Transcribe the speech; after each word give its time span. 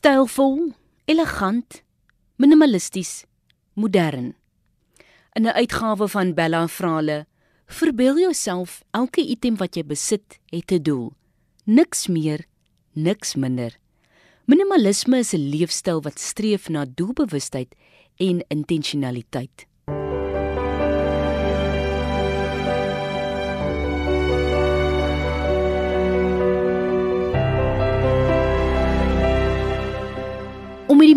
Stylvol, 0.00 0.72
elegant, 1.04 1.82
minimalisties, 2.40 3.26
modern. 3.76 4.32
In 5.36 5.44
'n 5.44 5.52
uitgawe 5.52 6.08
van 6.08 6.34
Bella 6.34 6.68
Frale, 6.68 7.26
verbeel 7.66 8.18
jouself 8.18 8.82
elke 8.90 9.20
item 9.20 9.56
wat 9.56 9.76
jy 9.76 9.84
besit 9.84 10.38
het 10.48 10.72
'n 10.72 10.82
doel. 10.82 11.12
Niks 11.64 12.06
meer, 12.08 12.46
niks 12.92 13.34
minder. 13.34 13.76
Minimalisme 14.46 15.18
is 15.18 15.34
'n 15.34 15.50
leefstyl 15.52 16.00
wat 16.00 16.18
streef 16.18 16.68
na 16.68 16.86
doelbewustheid 16.94 17.74
en 18.16 18.44
intentionaliteit. 18.48 19.66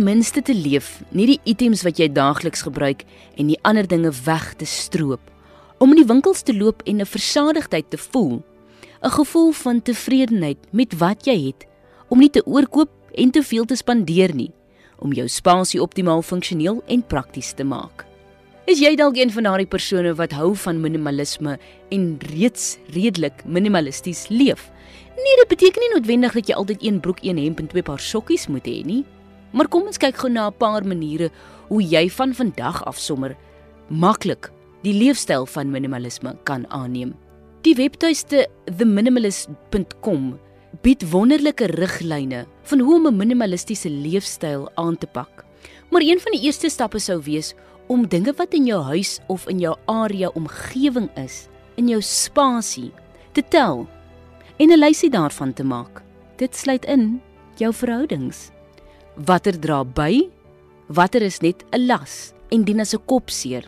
Minste 0.00 0.42
te 0.42 0.54
leef, 0.56 1.00
nie 1.10 1.26
die 1.26 1.40
items 1.52 1.84
wat 1.86 2.00
jy 2.00 2.08
daagliks 2.12 2.64
gebruik 2.66 3.04
en 3.36 3.50
die 3.52 3.58
ander 3.62 3.86
dinge 3.86 4.12
weg 4.24 4.54
te 4.60 4.66
stroop, 4.68 5.22
om 5.78 5.92
in 5.94 6.02
die 6.02 6.08
winkels 6.08 6.42
te 6.42 6.54
loop 6.56 6.82
en 6.86 7.00
'n 7.00 7.06
versadigdheid 7.06 7.90
te 7.90 7.98
voel, 7.98 8.42
'n 9.02 9.10
gevoel 9.10 9.52
van 9.52 9.82
tevredenheid 9.82 10.58
met 10.72 10.98
wat 10.98 11.26
jy 11.26 11.46
het, 11.46 11.66
om 12.08 12.18
nie 12.18 12.30
te 12.30 12.46
oorkoop 12.46 12.90
en 13.14 13.30
te 13.30 13.42
veel 13.42 13.64
te 13.64 13.76
spandeer 13.76 14.34
nie, 14.34 14.50
om 14.98 15.12
jou 15.12 15.28
spasie 15.28 15.82
optimaal 15.82 16.22
funksioneel 16.22 16.82
en 16.86 17.02
prakties 17.06 17.52
te 17.52 17.64
maak. 17.64 18.04
Is 18.66 18.78
jy 18.78 18.94
dalk 18.94 19.16
een 19.16 19.30
van 19.30 19.42
daardie 19.42 19.66
persone 19.66 20.14
wat 20.14 20.32
hou 20.32 20.52
van 20.54 20.80
minimalisme 20.80 21.58
en 21.90 22.18
reeds 22.30 22.76
redelik 22.94 23.44
minimalisties 23.44 24.28
leef? 24.28 24.70
Nee, 25.16 25.36
dit 25.36 25.48
beteken 25.48 25.82
nie 25.82 25.94
noodwendig 25.94 26.32
dat 26.32 26.48
jy 26.48 26.54
altyd 26.54 26.84
een 26.84 27.00
broek, 27.00 27.18
een 27.22 27.38
hemp 27.38 27.58
en 27.58 27.66
twee 27.66 27.82
paar 27.82 28.00
sokkies 28.00 28.46
moet 28.46 28.68
hê 28.68 28.84
nie. 28.86 29.04
Maar 29.52 29.68
kom 29.68 29.86
ons 29.86 29.98
kyk 29.98 30.16
gou 30.16 30.30
na 30.30 30.48
'n 30.48 30.58
paar 30.58 30.84
maniere 30.84 31.30
hoe 31.68 31.82
jy 31.82 32.08
van 32.10 32.34
vandag 32.34 32.84
af 32.84 32.98
sommer 32.98 33.36
maklik 33.88 34.50
die 34.82 34.94
leefstyl 34.94 35.46
van 35.46 35.70
minimalisme 35.70 36.36
kan 36.44 36.66
aanneem. 36.70 37.14
Die 37.62 37.74
webtuiste 37.74 38.46
theminimalist.com 38.64 40.38
bied 40.82 41.02
wonderlike 41.10 41.66
riglyne 41.66 42.46
van 42.62 42.80
hoe 42.80 42.94
om 42.94 43.06
'n 43.06 43.16
minimalistiese 43.16 43.90
leefstyl 43.90 44.70
aan 44.74 44.98
te 44.98 45.06
pak. 45.06 45.44
Maar 45.90 46.02
een 46.02 46.20
van 46.20 46.32
die 46.32 46.42
eerste 46.42 46.68
stappe 46.68 46.98
sou 46.98 47.20
wees 47.22 47.54
om 47.86 48.08
dinge 48.08 48.32
wat 48.36 48.54
in 48.54 48.66
jou 48.66 48.82
huis 48.82 49.18
of 49.26 49.48
in 49.48 49.58
jou 49.58 49.76
area 49.86 50.28
omgewing 50.28 51.10
is, 51.16 51.48
in 51.74 51.88
jou 51.88 52.00
spasie, 52.00 52.92
te 53.32 53.42
tel 53.48 53.88
en 54.56 54.70
'n 54.70 54.78
lysie 54.78 55.10
daarvan 55.10 55.52
te 55.52 55.64
maak. 55.64 56.02
Dit 56.36 56.56
sluit 56.56 56.84
in 56.84 57.20
jou 57.56 57.74
verhoudings 57.74 58.50
watter 59.16 59.58
dra 59.58 59.84
by, 59.84 60.28
watter 60.88 61.22
is 61.22 61.40
net 61.40 61.64
'n 61.72 61.86
las 61.86 62.32
en 62.50 62.64
dien 62.64 62.80
as 62.80 62.94
'n 62.94 63.04
kopseer 63.06 63.64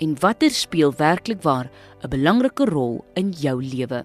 en 0.00 0.16
watter 0.20 0.50
speel 0.50 0.92
werklik 0.92 1.42
waar 1.42 1.70
'n 2.02 2.08
belangrike 2.08 2.64
rol 2.64 3.04
in 3.14 3.32
jou 3.32 3.62
lewe. 3.62 4.04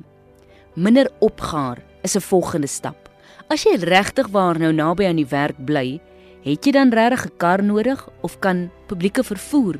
Minder 0.75 1.09
opgaar 1.19 1.83
is 2.03 2.15
'n 2.15 2.21
volgende 2.21 2.67
stap. 2.67 3.09
As 3.49 3.63
jy 3.63 3.75
regtig 3.75 4.27
waar 4.27 4.59
nou 4.59 4.71
naby 4.71 5.05
aan 5.05 5.15
die 5.15 5.29
werk 5.29 5.65
bly, 5.65 6.01
het 6.43 6.65
jy 6.65 6.71
dan 6.71 6.91
regtig 6.91 7.25
'n 7.25 7.37
kar 7.37 7.63
nodig 7.63 8.09
of 8.21 8.39
kan 8.39 8.71
publieke 8.87 9.23
vervoer 9.23 9.79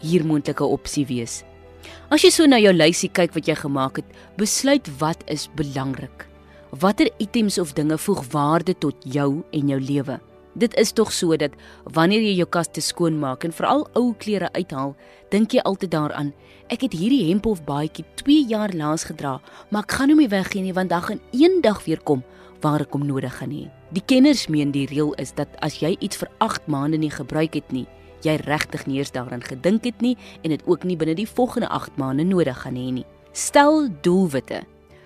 hier 0.00 0.24
moontlike 0.24 0.64
opsie 0.64 1.06
wees? 1.06 1.44
As 2.10 2.22
jy 2.22 2.30
so 2.30 2.46
na 2.46 2.58
jou 2.58 2.72
lysie 2.72 3.08
kyk 3.08 3.34
wat 3.34 3.46
jy 3.46 3.54
gemaak 3.54 3.96
het, 3.96 4.04
besluit 4.36 4.88
wat 4.98 5.22
is 5.26 5.48
belangrik. 5.54 6.31
Watter 6.80 7.10
items 7.18 7.58
of 7.58 7.74
dinge 7.76 7.98
voeg 7.98 8.22
waarde 8.32 8.72
tot 8.78 8.94
jou 9.04 9.42
en 9.52 9.68
jou 9.68 9.80
lewe? 9.80 10.14
Dit 10.56 10.72
is 10.80 10.92
tog 10.92 11.10
so 11.12 11.36
dat 11.36 11.52
wanneer 11.84 12.22
jy 12.24 12.30
jou 12.38 12.46
kas 12.48 12.70
te 12.72 12.80
skoon 12.80 13.18
maak 13.20 13.44
en 13.44 13.52
veral 13.52 13.84
ou 13.92 14.14
klere 14.16 14.48
uithaal, 14.56 14.94
dink 15.28 15.52
jy 15.52 15.60
altyd 15.68 15.92
daaraan. 15.92 16.30
Ek 16.72 16.86
het 16.86 16.96
hierdie 16.96 17.26
hemp 17.28 17.44
of 17.50 17.60
baadjie 17.68 18.06
2 18.22 18.48
jaar 18.48 18.72
laas 18.72 19.04
gedra, 19.04 19.34
maar 19.68 19.84
ek 19.84 19.98
gaan 19.98 20.14
hom 20.14 20.24
nie 20.24 20.32
weggee 20.32 20.64
nie 20.64 20.72
want 20.72 20.88
dan 20.88 21.04
gaan 21.04 21.20
eendag 21.36 21.84
weer 21.84 22.00
kom 22.00 22.24
waar 22.64 22.88
ek 22.88 22.96
hom 22.96 23.04
nodig 23.04 23.36
gaan 23.36 23.52
hê. 23.52 23.68
Die 23.92 24.06
kenners 24.08 24.48
meen 24.48 24.72
die 24.72 24.88
reël 24.88 25.12
is 25.20 25.36
dat 25.36 25.52
as 25.60 25.82
jy 25.84 25.92
iets 26.00 26.24
vir 26.24 26.32
8 26.40 26.72
maande 26.72 26.96
nie 26.96 27.12
gebruik 27.12 27.52
het 27.60 27.68
nie, 27.68 27.84
jy 28.24 28.40
regtig 28.48 28.88
nie 28.88 29.04
eens 29.04 29.12
daaraan 29.12 29.44
gedink 29.44 29.84
het 29.84 30.00
nie 30.00 30.16
en 30.40 30.56
dit 30.56 30.64
ook 30.64 30.88
nie 30.88 30.96
binne 30.96 31.20
die 31.20 31.28
volgende 31.28 31.68
8 31.68 32.00
maande 32.00 32.24
nodig 32.24 32.64
gaan 32.64 32.80
hê 32.80 32.92
nie. 33.02 33.08
Stel 33.36 33.90
doelwitte. 34.00 34.64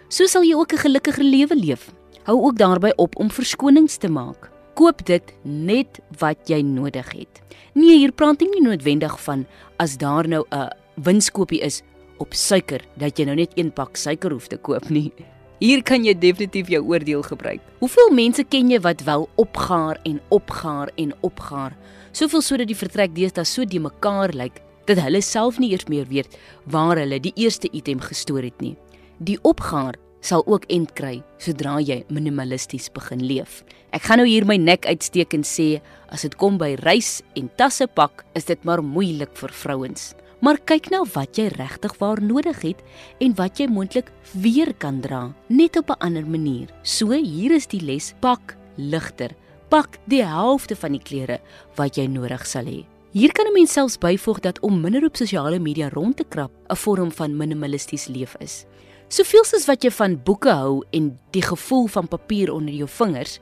So 0.09 0.27
sal 0.27 0.43
jy 0.45 0.55
ook 0.55 0.73
'n 0.73 0.79
gelukkiger 0.79 1.25
lewe 1.25 1.55
leef. 1.55 1.91
Hou 2.25 2.43
ook 2.47 2.59
daarby 2.59 2.93
op 2.97 3.17
om 3.17 3.31
verskonings 3.31 3.97
te 3.97 4.09
maak 4.09 4.51
koop 4.77 5.01
dit 5.09 5.33
net 5.43 6.01
wat 6.21 6.51
jy 6.51 6.61
nodig 6.63 7.09
het. 7.17 7.41
Nee, 7.77 7.97
hier 7.97 8.13
praat 8.13 8.43
ek 8.45 8.53
nie 8.53 8.65
noodwendig 8.65 9.15
van 9.25 9.47
as 9.81 9.97
daar 9.97 10.29
nou 10.29 10.45
'n 10.53 10.71
winskoopie 10.97 11.61
is 11.61 11.83
op 12.19 12.35
suiker 12.35 12.81
dat 12.97 13.19
jy 13.19 13.25
nou 13.25 13.37
net 13.37 13.53
een 13.57 13.73
pak 13.73 13.97
suiker 13.97 14.31
hoef 14.31 14.49
te 14.49 14.57
koop 14.57 14.89
nie. 14.91 15.13
Hier 15.59 15.83
kan 15.83 16.05
jy 16.05 16.13
definitief 16.13 16.69
jou 16.69 16.83
oordeel 16.85 17.23
gebruik. 17.23 17.61
Hoeveel 17.81 18.11
mense 18.13 18.45
ken 18.45 18.71
jy 18.71 18.81
wat 18.81 19.05
wel 19.05 19.29
opgaar 19.37 19.99
en 20.05 20.21
opgaar 20.29 20.91
en 20.97 21.15
opgaar? 21.23 21.73
Soveel 22.13 22.43
sodat 22.43 22.67
die 22.67 22.77
vertrek 22.77 23.15
deesdae 23.15 23.45
so 23.45 23.65
die 23.65 23.81
mekaar 23.81 24.33
lyk 24.33 24.61
dat 24.85 24.99
hulle 24.99 25.23
self 25.23 25.59
nie 25.59 25.71
eers 25.71 25.89
meer 25.89 26.07
weet 26.07 26.39
waar 26.65 26.97
hulle 26.97 27.21
die 27.21 27.33
eerste 27.35 27.69
item 27.73 28.01
gestoor 28.01 28.43
het 28.43 28.61
nie. 28.61 28.77
Die 29.17 29.39
opgaar 29.49 29.97
sal 30.21 30.43
ook 30.45 30.67
end 30.69 30.91
kry 30.93 31.23
sodra 31.41 31.79
jy 31.81 32.03
minimalisties 32.13 32.91
begin 32.93 33.23
leef. 33.25 33.63
Ek 33.97 34.05
gaan 34.05 34.21
nou 34.21 34.27
hier 34.29 34.45
my 34.45 34.59
nek 34.61 34.85
uitsteek 34.85 35.33
en 35.39 35.45
sê 35.47 35.79
as 36.13 36.27
dit 36.27 36.35
kom 36.37 36.59
by 36.61 36.75
reis 36.83 37.23
en 37.39 37.49
tasse 37.57 37.87
pak, 37.89 38.27
is 38.37 38.45
dit 38.45 38.61
maar 38.69 38.83
moeilik 38.85 39.33
vir 39.41 39.55
vrouens. 39.57 40.13
Maar 40.45 40.61
kyk 40.69 40.91
nou 40.93 41.07
wat 41.15 41.39
jy 41.41 41.47
regtig 41.55 41.95
waar 41.97 42.21
nodig 42.21 42.61
het 42.61 42.83
en 43.25 43.33
wat 43.39 43.57
jy 43.57 43.71
moontlik 43.73 44.11
weer 44.37 44.75
kan 44.77 45.01
dra, 45.01 45.33
net 45.49 45.79
op 45.81 45.91
'n 45.91 46.01
ander 46.05 46.27
manier. 46.27 46.69
So 46.83 47.13
hier 47.13 47.53
is 47.53 47.67
die 47.67 47.81
les: 47.81 48.13
pak 48.21 48.57
ligter. 48.77 49.33
Pak 49.71 49.99
die 50.07 50.23
helfte 50.23 50.77
van 50.77 50.93
die 50.93 51.03
klere 51.03 51.41
wat 51.77 51.97
jy 51.97 52.07
nodig 52.07 52.47
sal 52.47 52.65
hê. 52.65 52.85
Hier 53.13 53.33
kan 53.33 53.47
'n 53.47 53.53
mens 53.53 53.73
selfs 53.73 53.99
byvoeg 53.99 54.41
dat 54.41 54.61
om 54.61 54.81
minder 54.81 55.05
op 55.05 55.17
sosiale 55.17 55.59
media 55.59 55.89
rond 55.89 56.17
te 56.17 56.25
krap 56.25 56.51
'n 56.69 56.77
vorm 56.77 57.11
van 57.11 57.37
minimalisties 57.37 58.09
leef 58.09 58.37
is. 58.41 58.67
Soveel 59.07 59.45
soos 59.47 59.69
wat 59.69 59.85
jy 59.87 59.91
van 59.95 60.17
boeke 60.27 60.51
hou 60.51 60.81
en 60.97 61.13
die 61.31 61.43
gevoel 61.45 61.85
van 61.95 62.09
papier 62.11 62.51
onder 62.51 62.75
jou 62.75 62.89
vingers, 62.91 63.37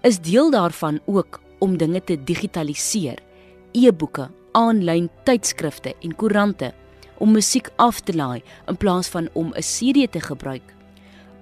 is 0.00 0.16
deel 0.24 0.48
daarvan 0.50 1.00
ook 1.04 1.42
om 1.60 1.76
dinge 1.76 2.00
te 2.00 2.16
digitaliseer. 2.16 3.18
E-boeke, 3.76 4.30
aanlyn 4.56 5.10
tydskrifte 5.28 5.92
en 6.00 6.14
koerante 6.16 6.70
om 7.20 7.34
musiek 7.36 7.68
af 7.76 8.00
te 8.00 8.14
laai 8.16 8.40
in 8.70 8.78
plaas 8.80 9.10
van 9.12 9.28
om 9.34 9.52
'n 9.52 9.60
CD 9.60 10.10
te 10.10 10.20
gebruik. 10.20 10.74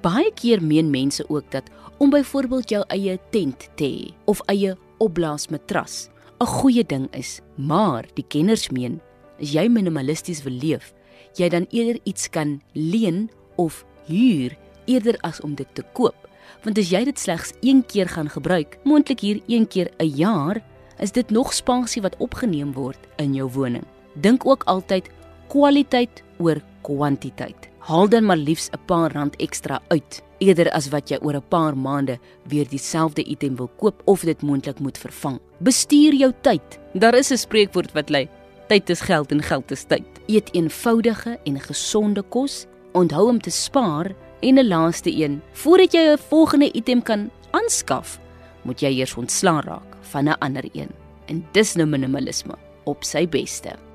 Baie 0.02 0.32
keer 0.34 0.62
meen 0.62 0.90
mense 0.90 1.24
ook 1.28 1.50
dat 1.50 1.70
om 1.98 2.10
byvoorbeeld 2.10 2.68
jou 2.68 2.84
eie 2.88 3.18
tent 3.30 3.68
te 3.76 3.84
hê 3.84 4.14
of 4.24 4.40
eie 4.46 4.76
opblaasmatras 4.98 6.08
'n 6.40 6.46
goeie 6.46 6.84
ding 6.84 7.08
is, 7.14 7.40
maar 7.56 8.04
die 8.14 8.24
kenners 8.28 8.70
meen 8.70 9.00
as 9.40 9.52
jy 9.52 9.68
minimalisties 9.68 10.42
wil 10.42 10.52
leef, 10.52 10.92
jy 11.34 11.48
dan 11.48 11.66
eerder 11.70 12.00
iets 12.04 12.28
kan 12.28 12.60
leen 12.72 13.30
of 13.56 13.84
huur 14.06 14.56
eerder 14.84 15.18
as 15.20 15.40
om 15.40 15.54
dit 15.54 15.68
te 15.72 15.84
koop. 15.92 16.28
Want 16.62 16.78
as 16.78 16.90
jy 16.90 17.04
dit 17.04 17.18
slegs 17.18 17.52
een 17.60 17.82
keer 17.86 18.08
gaan 18.08 18.28
gebruik, 18.28 18.78
moontlik 18.84 19.20
hier 19.20 19.40
een 19.46 19.66
keer 19.66 19.90
'n 19.98 20.12
jaar, 20.16 20.62
is 20.98 21.12
dit 21.12 21.30
nog 21.30 21.52
spasie 21.52 22.02
wat 22.02 22.16
opgeneem 22.18 22.72
word 22.72 22.98
in 23.16 23.34
jou 23.34 23.50
woning. 23.50 23.84
Dink 24.14 24.46
ook 24.46 24.64
altyd 24.64 25.08
kwaliteit 25.48 26.22
oor 26.38 26.60
kwantiteit. 26.82 27.68
Haal 27.78 28.08
dan 28.08 28.24
maar 28.24 28.36
liefs 28.36 28.68
'n 28.70 28.84
paar 28.86 29.12
rand 29.12 29.36
ekstra 29.36 29.80
uit 29.88 30.22
eerder 30.38 30.70
as 30.70 30.88
wat 30.88 31.10
jy 31.10 31.18
oor 31.22 31.36
'n 31.36 31.48
paar 31.48 31.76
maande 31.76 32.18
weer 32.48 32.68
dieselfde 32.68 33.24
item 33.24 33.56
wil 33.56 33.70
koop 33.76 34.02
of 34.04 34.20
dit 34.20 34.42
moontlik 34.42 34.78
moet 34.78 34.98
vervang. 34.98 35.40
Bestuur 35.58 36.14
jou 36.14 36.32
tyd. 36.40 36.78
Daar 36.94 37.14
is 37.14 37.30
'n 37.30 37.36
spreekwoord 37.36 37.92
wat 37.92 38.10
lei: 38.10 38.28
Tyd 38.68 38.90
is 38.90 39.00
geld 39.00 39.30
en 39.30 39.42
geld 39.42 39.70
is 39.70 39.84
tyd. 39.84 40.06
Eet 40.26 40.54
eenvoudige 40.54 41.38
en 41.44 41.60
gesonde 41.60 42.22
kos 42.22 42.66
onthou 42.92 43.28
om 43.28 43.40
te 43.40 43.50
spaar 43.50 44.14
en 44.40 44.58
'n 44.58 44.68
laaste 44.68 45.10
een, 45.22 45.42
voordat 45.52 45.92
jy 45.92 46.00
'n 46.00 46.18
volgende 46.18 46.72
item 46.72 47.02
kan 47.02 47.30
aanskaf, 47.50 48.18
moet 48.62 48.80
jy 48.80 48.88
eers 48.98 49.14
ontslaan 49.14 49.60
raak 49.60 49.96
van 50.00 50.28
'n 50.28 50.38
ander 50.38 50.64
een. 50.72 50.90
En 51.26 51.46
dis 51.52 51.74
nou 51.74 51.88
minimalisme 51.88 52.54
op 52.84 53.04
sy 53.04 53.28
beste. 53.28 53.91